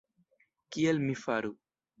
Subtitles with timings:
[0.71, 1.57] Kiel mi faru!